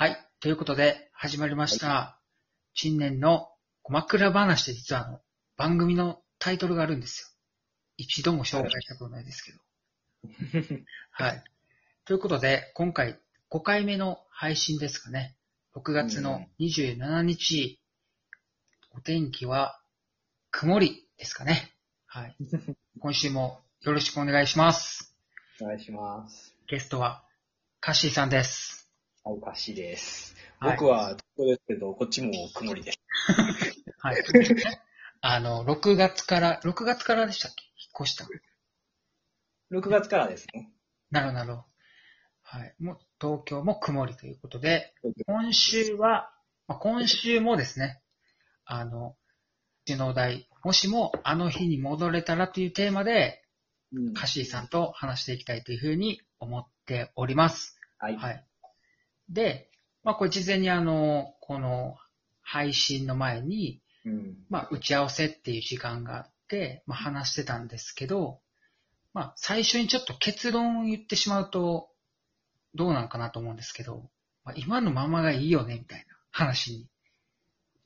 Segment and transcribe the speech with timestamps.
[0.00, 0.16] はい。
[0.40, 2.18] ということで、始まりました。
[2.72, 3.50] 新年の
[3.86, 5.20] 枕話って実はあの、
[5.58, 7.28] 番組のタイトルがあるんですよ。
[7.98, 9.58] 一度も紹介したことないですけど。
[11.12, 11.44] はい。
[12.06, 15.36] ということで、今回5回目の配信ですかね。
[15.76, 17.78] 6月の27日、
[18.92, 19.82] お天気は
[20.50, 21.74] 曇りですかね。
[22.06, 22.36] はい。
[23.00, 25.14] 今週もよろしくお願いします。
[25.60, 26.56] お願いします。
[26.68, 27.22] ゲストは
[27.80, 28.79] カッシーさんです。
[29.22, 30.34] はい、カッシーです。
[30.60, 32.98] はい僕は東京ですけど、こっちも曇りです。
[33.98, 34.16] はい。
[35.22, 37.64] あの、6月から、6月からでしたっけ？
[37.64, 38.26] 引っ越した。
[39.70, 40.72] 6月からですね。
[41.10, 41.66] なるほどなるほど。
[42.42, 42.74] はい。
[42.78, 44.94] もう東京も曇りということで、
[45.26, 46.32] 今週は、
[46.66, 48.02] まあ、今週もですね、
[48.64, 49.16] あの、
[49.84, 53.44] うちのお題、もしもあの日に戻れたらというテーマで、
[53.92, 57.78] うんカッシーさんと話していきたいというふうに思っております。
[57.98, 58.16] はい。
[58.16, 58.46] はい。
[59.30, 59.70] で、
[60.02, 61.96] まあ、これ事前にあの、この
[62.42, 64.36] 配信の前に、うん。
[64.48, 68.40] まあ、打ち合わせっていう時間があって、まあ、話してたんですけど、
[69.12, 71.88] まあ、最初にちょっと結論を言ってしまうと、
[72.74, 74.10] どうなのかなと思うんですけど、
[74.44, 76.86] まあ、今のままがいいよね、みたいな話に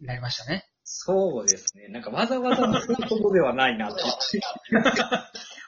[0.00, 0.68] なりましたね。
[0.84, 1.88] そうですね。
[1.88, 4.04] なんかわざわざそういうことではないなと。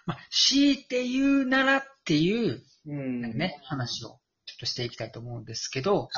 [0.05, 3.37] まあ、強いて言うならっていう、うん。
[3.37, 6.09] ね、話をちょっとしていきたいと思うんですけど、はい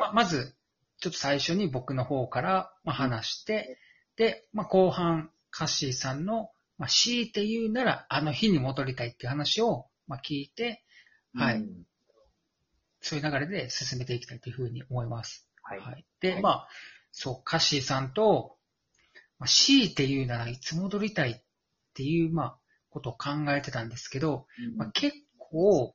[0.00, 0.54] まあ、まず、
[1.00, 3.78] ちょっと最初に僕の方からまあ話して、
[4.16, 10.84] で、まあ、後半、カッシーさんの、まあ、強いて言うなら、あの日に戻りたいっていう話を、まあ、聞いて、
[11.34, 11.88] はいうん
[13.00, 15.48] そういう流れで進めていきたいというふうに思います。
[15.62, 15.78] はい。
[15.78, 16.04] はい。
[16.20, 16.68] で、はいまあ、
[17.12, 18.56] そう、カッシーさんと、
[19.38, 21.40] まあ、強いて言うならいつ戻りたいっ
[21.94, 22.58] ていう、まあ、
[22.90, 24.46] ことを考えてたんですけど、
[24.76, 25.94] まあ、結構、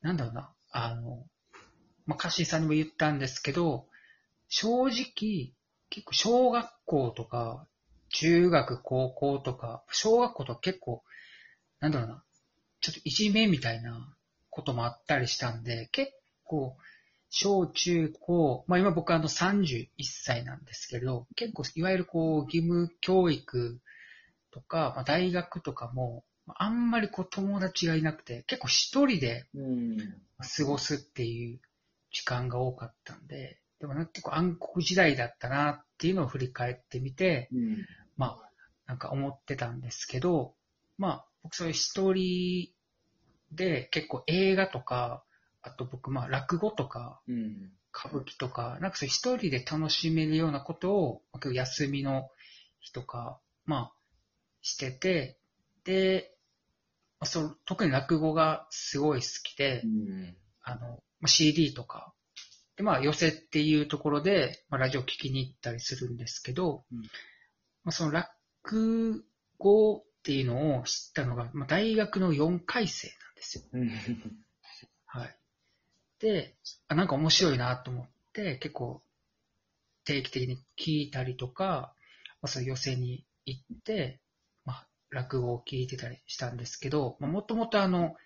[0.00, 1.26] なんだろうな、あの、
[2.06, 3.86] まあ、カシーさんにも言ったんですけど、
[4.48, 5.54] 正直、
[5.90, 7.66] 結構小学校とか、
[8.10, 11.02] 中学、高校とか、小学校とか結構、
[11.80, 12.24] なんだろうな、
[12.80, 14.16] ちょっといじめみたいな
[14.50, 16.12] こともあったりしたんで、結
[16.44, 16.76] 構、
[17.30, 23.80] 小中高、まあ今僕あの31歳なんですけど、結構いわゆるこう義務教育
[24.50, 26.24] とか、まあ、大学とかも、
[26.56, 29.96] ああんまりこう友達がいなくて、結構一人でうん。
[30.38, 31.60] 過ごすっていう
[32.10, 37.86] 時間が多かったんで、でもなんか結構暗黒時代だったなっていうのを振り返ってみて、うん。
[38.16, 38.50] まあ、
[38.86, 40.54] なんか思ってたんですけど、
[40.98, 42.70] まあ、僕そういう一人
[43.52, 45.24] で結構映画とか、
[45.62, 47.72] あと僕まあ落語とかうん。
[47.92, 51.22] 歌舞伎とか、なんかそういう一人で楽しめるようなことを、
[51.52, 52.28] 休みの
[52.78, 53.92] 日とか、まあ、
[54.62, 55.38] してて、
[55.84, 56.39] で、ま
[57.20, 60.36] あそう特に落語がすごい好きで、うん。
[60.62, 62.12] あの、まあ、CD とか、
[62.76, 67.04] で、まあ、寄せっていうところで、まあ、ラジオ聞きに行ったりするんですけど、うんま
[67.86, 69.24] あ、その落
[69.58, 73.64] 語っていうのを知ったのが、まあ、大学の4回生なんですよ。
[73.72, 73.90] うん。
[75.06, 75.36] はい。
[76.20, 76.54] で、
[76.88, 79.02] あなんか面白いなと思って、結構
[80.04, 81.94] 定期的に聞いたりとか、
[82.42, 84.29] まあ、そういう寄せに行って、まあ、
[85.10, 88.16] 落語を聞いてたりしたんですけど、まあ、もともとあの、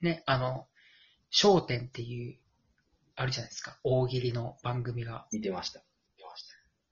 [0.00, 0.66] ね、あの、
[1.42, 2.38] 笑点っていう、
[3.16, 3.78] あるじゃないですか。
[3.84, 5.26] 大喜利の番組が。
[5.32, 5.82] 見てました。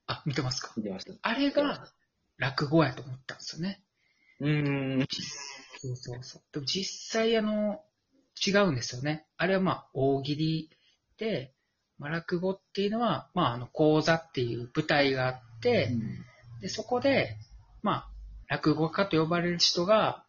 [0.05, 0.73] あ、見てますか？
[0.75, 1.13] 見てました。
[1.21, 1.87] あれが
[2.37, 3.81] 落語やと思ったんですよね。
[4.39, 5.07] うん。
[5.79, 6.41] そうそうそう。
[6.53, 7.81] でも実際あの、
[8.45, 9.25] 違うんですよね。
[9.37, 10.69] あれはまあ、大喜利
[11.17, 11.53] で、
[11.99, 15.91] まあ、落語っていうのは、まあ、あの、講座っていう舞台があって、
[16.61, 17.37] で、そこで、
[17.81, 18.09] まあ、
[18.47, 20.25] 落語家と呼ばれる人が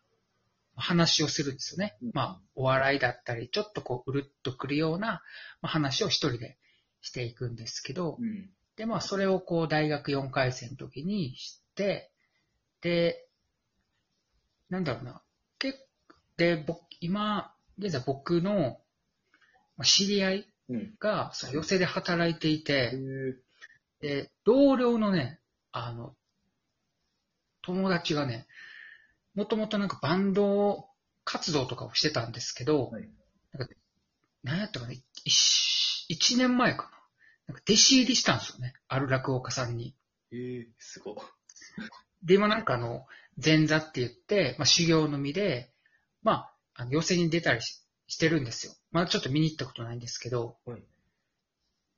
[0.76, 1.96] 話をするんですよね。
[2.02, 5.22] うんまあ、お笑いだったり、ちょっとこう、うるっとくるような、
[5.60, 6.58] まあ、話を一人で
[7.00, 8.50] していくんですけど、うん。
[8.76, 12.10] で、まあ、それをこう、大学4回生の時に知って、
[12.80, 13.26] で、
[14.68, 15.22] なんだろうな、
[15.58, 15.78] 結
[16.36, 18.80] で、僕、今、現在僕の
[19.76, 20.94] まあ知り合いうん。
[20.98, 22.92] が、寄せで働いていて、
[24.00, 25.40] へで、同僚のね、
[25.72, 26.14] あの、
[27.64, 28.46] 友達がね、
[29.34, 30.86] もともとなんかバンド
[31.24, 33.08] 活動とかをしてたんですけど、はい
[33.52, 33.74] なんか、
[34.42, 36.90] 何やったかな、一一年前かな。
[37.48, 38.74] なんか弟子入りしたんですよね。
[38.88, 39.94] ある落語家さんに。
[40.32, 41.14] えー、すごい。
[42.24, 43.06] で、今なんかあの、
[43.42, 45.72] 前座って言って、まあ修行の身で、
[46.22, 48.72] まあ、あの寄席に出たりししてるんですよ。
[48.90, 50.82] まあちょっと見に行ったことないんですけど、はい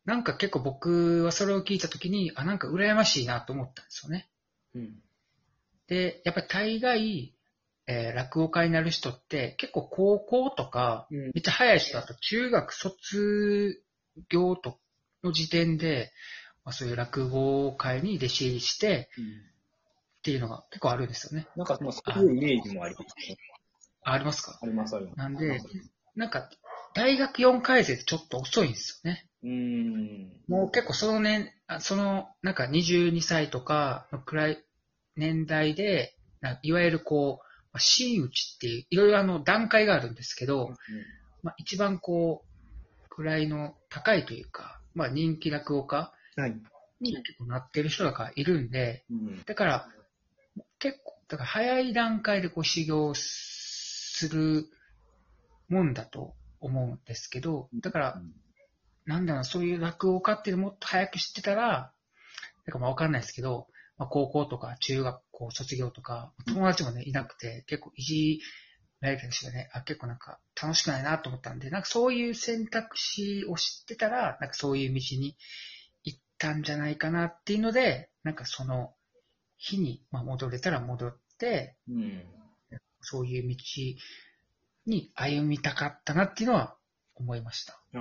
[0.06, 4.30] なんか結構僕はそれを聞いたときに、あ、なんか羨ましいなと思ったんですよね。
[4.76, 5.02] うん。
[5.88, 7.32] で、やっぱり大概、
[7.88, 13.82] えー落語家になる人って結構高校とか、うんめっちゃ早い人だと中学卒
[14.28, 14.78] 業と
[15.22, 16.10] の時点で、
[16.64, 19.08] まあ、そういう落語会に弟子入りして
[20.18, 21.46] っていうのが結構あるんですよね。
[21.56, 23.36] なんか、まあ、そういうイメージもありますね。
[24.02, 24.58] あありますか？
[24.62, 25.16] あります、あります。
[25.18, 25.60] なんで、
[26.16, 26.50] なんか、
[26.94, 29.28] 大学4回生ってちょっと遅いんですよね。
[29.44, 30.32] うーん。
[30.48, 34.64] もう結構その年、あその、なんか22歳とかのくらい
[35.16, 40.74] 年代で、ないわゆるこう、まあ真打ちっていう、いろいろあの段階があるんですけど、
[41.42, 46.56] まあ一番こう、位の高いというか、まあ人気落語家はい。
[47.00, 49.42] に結構なってる人がいるんで、うん。
[49.44, 49.88] だから、
[50.78, 54.66] 結構、だから早い段階でこう修行する
[55.68, 58.22] もんだと思うんですけど、だから、
[59.04, 61.92] なんだろう、そういう落語家っていうのもっと早く知ってたら、
[62.66, 63.68] なんかまあわかんないですけど、
[63.98, 68.40] まあ高校とか中学校卒業とか、友達もね、いなくて、結構いじ
[69.00, 75.36] られたりしてね、あ、結構なんか楽しくないなと思ったんで、なんかそういう選択肢を知ってたら、なんかそういう道に
[76.04, 78.94] 行ったんじゃないかなっていうので、なんかその
[79.58, 82.24] 日に、まあ、戻れたら戻って、うん。
[83.00, 83.56] そういう道
[84.86, 86.76] に歩みたかったなっていうのは
[87.14, 87.80] 思いました。
[87.94, 87.98] あ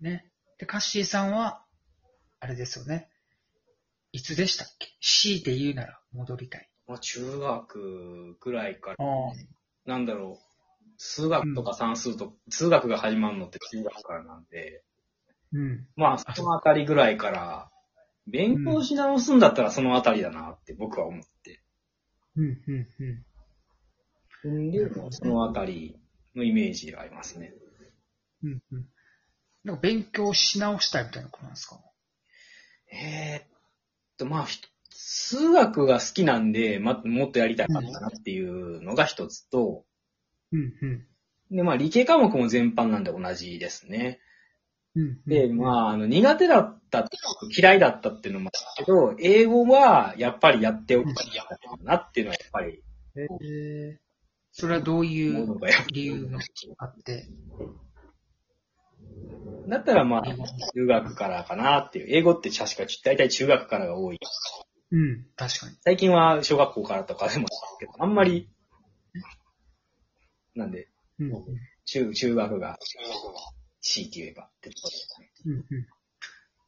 [0.00, 0.30] ね。
[0.58, 1.64] で、カッシーさんは、
[2.40, 3.08] あれですよね。
[4.14, 4.86] いつでしたっけ？
[5.00, 6.70] 強いて言うなら戻りたい。
[6.86, 9.32] まあ、中学ぐらいから、あ
[9.86, 10.44] なんだろう、
[10.98, 14.84] 数学とか算数と、数学が始まるのって中学からなんで、
[15.52, 15.88] うん。
[15.96, 17.72] まあ、そのあたりぐらいから、
[18.28, 21.60] 勉強し直すんだったらそのあたりだなって僕は思って。
[22.36, 22.86] うん、うん、
[24.44, 24.70] うん。
[24.70, 25.98] で、そのあたり
[26.36, 27.52] のイメージがありますね。
[28.44, 28.88] うん、うん。
[29.64, 31.80] なんか勉強し直したいみたいなことなんですか？
[32.92, 33.48] えーっ
[34.24, 34.60] と、まあ、ひ
[34.90, 39.84] 数学が好きなんで、ま、もっとやりたかったなっていうのが一つと、
[40.52, 41.06] うん、うん。
[41.50, 44.20] で、まあ、理系科目も全般なんで同じですね。
[44.94, 45.20] うん。
[45.26, 47.08] で、まあ、あの、苦手だった
[47.56, 51.26] 嫌いだったっていうのもあるけど、英語はやっぱりやっておきたい
[51.82, 52.82] なっていうのはやっぱり、
[53.16, 53.98] えー、
[54.52, 55.58] それはどういう
[55.92, 56.38] 理由が
[56.78, 57.28] あって、
[59.68, 60.22] だったらまあ
[60.74, 62.06] 中学からかなっていう。
[62.10, 64.18] 英語って確か大体中学からが多い。
[64.90, 65.76] うん、確かに。
[65.82, 67.46] 最近は小学校からとかでも
[67.80, 68.48] けど、あんまり、
[70.54, 70.88] なんで、
[71.18, 71.44] うん、うん、
[71.84, 72.78] 中、中学が、
[73.80, 75.30] 強いて言えばってとこですね。
[75.46, 75.64] うん。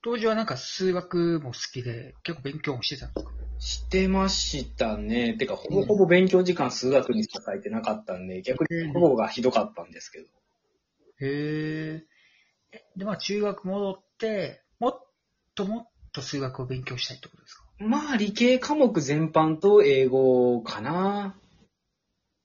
[0.02, 3.32] 当時はなんか数学も好きで、結構勉強もしてたんですか？
[3.58, 5.34] してましたね。
[5.34, 10.26] てか、ほぼほぼ勉強時間数学にしか書いてなかったんで、逆にほぼがひどかったんですけど。
[11.20, 12.04] へえ。
[12.96, 15.06] で、まあ中学戻って、もっ
[15.54, 17.64] ともっと数学を勉強したいってことですか？
[17.78, 21.36] まあ、理系科目全般と英語かな。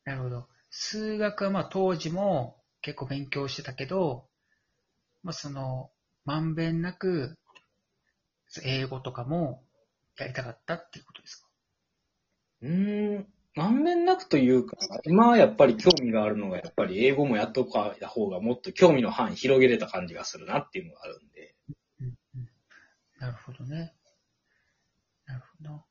[0.04, 0.48] なるほど。
[0.70, 4.28] 数学はまあ当時も結構勉強してたけど、
[5.24, 5.92] まあその、
[6.26, 7.38] まんべんなく、
[8.64, 9.64] 英語とかも
[10.18, 11.48] やりたかったっていうことですか？
[12.64, 21.56] うーん、まんべんなくというか、今はやっぱり興味があるのが、やっぱり英語もやっとかた方がもっと興味の範囲広げれた感じがするなっていうのがあるんで。
[22.00, 22.50] うんうん
[23.20, 23.94] なるほどね。
[25.26, 25.86] なるほど。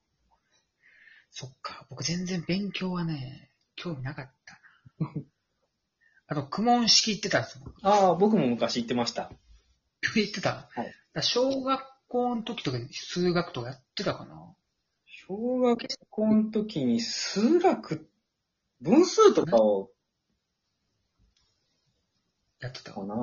[1.31, 1.87] そっか。
[1.89, 4.59] 僕全然勉強はね、興味なかった
[5.05, 5.13] な。
[6.27, 7.73] あと、苦問式行ってたんですよ。
[7.83, 9.31] ああ、僕も昔言ってました。
[10.15, 10.69] 言ってた？
[10.75, 14.55] はい小学校の時とかに数学とかやってたかな
[15.31, 18.10] 小学校の時に数学、
[18.81, 19.91] 分数とかを、
[22.58, 23.05] やってたか。
[23.05, 23.15] な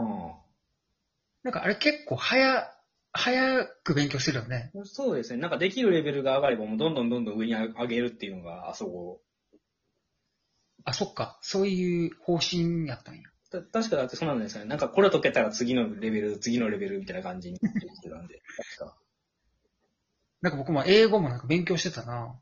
[1.43, 2.73] なんかあれ結構早、
[3.11, 4.71] 早く勉強してるよね。
[4.85, 5.41] そうですね。
[5.41, 9.21] なんかできるレベルが上がればもうどんどんどんどん上に上げるっていうのが、あそこ。
[10.85, 11.37] あ、そっか。
[11.41, 13.23] そういう方針やったんや。
[13.51, 14.69] た確かだってそうなんですよね。
[14.69, 18.41] なんかこれ解けたら次のレベル、次のレベルみたいな感じになってたんで。
[18.79, 18.97] 確か。
[20.41, 22.35] なんか僕も英語もなんか勉強してたな。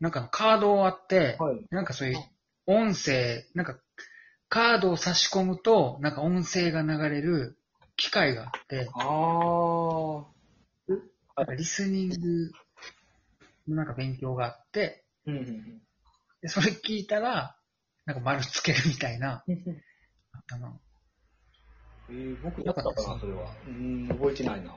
[0.00, 1.66] なんかカードあって、はい。
[1.70, 2.16] なんかそういう
[2.66, 3.78] 音声、なんか
[4.48, 7.58] カードを差し込むと、なんか音声が流れる
[7.96, 10.34] 機械があって、ああ。
[11.36, 12.52] なんかリスニング
[13.68, 15.80] のなんか勉強があって、うんうん
[16.42, 17.56] でそれ聞いたら、
[18.04, 19.56] なんか丸つけるみたいな、うん。
[20.32, 20.78] あったな。
[22.10, 23.50] えー、僕だったかな、それは。
[23.66, 24.74] うん、覚えてないな。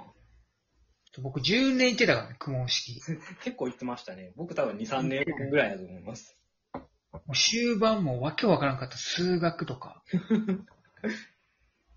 [1.22, 3.02] 僕10年行ってたからね、苦問式。
[3.44, 4.34] 結構言ってましたね。
[4.36, 6.38] 僕多分2、3年ぐらいだと思います。
[6.74, 10.04] もう終盤もわけわからんかった数学とか、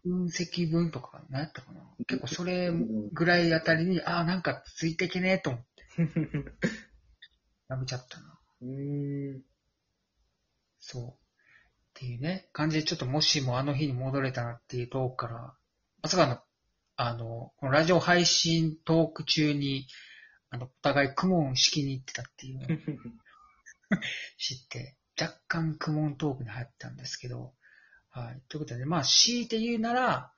[0.02, 1.82] 分析分とか、何やったかな。
[2.06, 5.84] 結構それぐらいあたりに、ああ、なんかついてけねえと思って、
[7.68, 8.38] やめちゃったな。
[8.62, 9.42] うーん。
[10.78, 11.10] そう。
[11.10, 11.16] っ
[11.94, 15.54] ていうね、感じでちょっともしもあの日に戻れたなっていうとこから
[16.02, 16.38] まさかの、
[17.02, 19.86] あの、このラジオ配信トーク中に、
[20.50, 22.68] あの、お互いクモン式に行ってたっていうのを
[24.36, 27.54] 知って、若干クモントークに入ったんですけど、
[28.10, 28.42] はい。
[28.50, 30.34] ということで、まあ、強いて言うなら、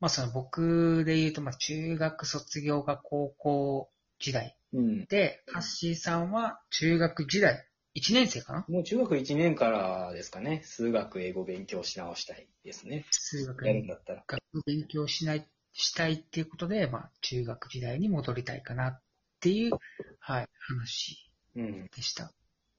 [0.00, 5.04] まあ、その僕で言うと、まあ、中学卒業が高校時代うん。
[5.04, 8.64] で、ハッシーさんは中学時代、1年生かな？
[8.68, 13.04] もう中学1年からですかね、数学、英語勉強し直したいですね。
[13.10, 14.24] 数学にやるんだったら。
[14.26, 19.00] 学勉強しない、したいっていうことで、まあ、中学時代に戻りたいかなっ
[19.40, 19.72] ていう、
[20.18, 21.86] はい、話うん。
[21.94, 22.32] でした。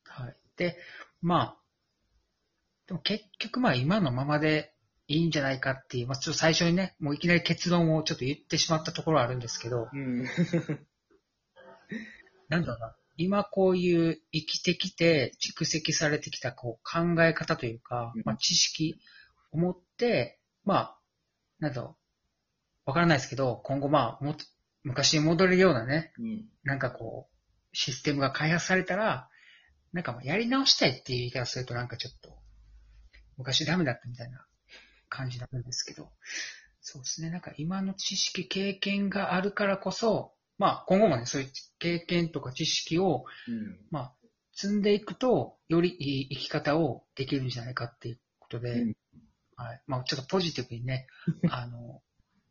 [0.05, 0.35] はい。
[0.57, 0.77] で、
[1.21, 1.57] まあ、
[2.87, 4.73] でも結局まあ今のままで
[5.07, 10.23] いいんじゃないかっていう、まあちょっと最初にね、もういきなり結論をちょっと言ってしまったところはあるんですけど、うん。
[12.49, 18.99] なんだろうな、今こういう生きてきて蓄積されてきたこう考え方というかうん、まあ知識
[19.51, 20.97] を持って、まあ、
[21.59, 22.00] なんだろう、
[22.85, 24.35] わからないですけど、今後まあも
[24.83, 26.45] 昔に戻れるようなね、うん。
[26.63, 27.35] なんかこう、
[27.73, 29.29] システムが開発されたら、
[29.93, 32.37] なんかまあやり直したいっていう言い方するとなんかちょっと、
[33.37, 34.45] 昔ダメだったみたいな
[35.09, 36.11] 感じなんですけど、
[36.81, 37.29] そうですね。
[37.29, 43.79] なんか今の知識、経験があるからこそ、まあ今後もね、そういう経験とか知識を、うん。
[43.91, 44.15] まあ
[44.53, 48.93] 積んでいくと、よりいい生き方をできるんじゃないかっていうことで、うん
[49.55, 49.81] はい。
[49.85, 51.07] まあちょっとポジティブにね、
[51.49, 52.01] あの、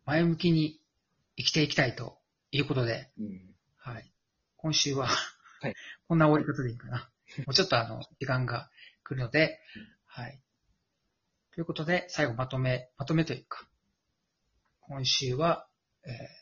[0.07, 0.80] 前向きに
[1.37, 2.19] 生きていきたいと
[2.52, 3.54] いうことで、うん。
[3.76, 4.12] はい。
[4.57, 5.75] 今週は、はい
[6.09, 7.11] こんな終わり方でいいかな。
[7.47, 8.71] もうちょっとあの、時間が
[9.04, 9.61] 来るので、
[10.07, 10.40] はい。
[11.52, 13.69] ということで、最後まとめ、まとめというか、
[14.80, 15.69] 今週は、
[16.04, 16.40] えー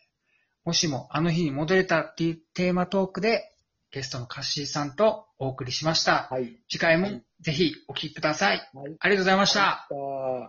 [0.69, 3.55] もしもあの日に戻れたっていうテーマトークで、
[3.91, 6.29] ゲストのカッシーさんとお送りしました。
[6.31, 6.61] はい。
[6.69, 8.71] 次回もぜひお聞きください。
[8.75, 8.97] はい。
[9.01, 9.89] ありがとうございました。
[9.91, 10.45] あ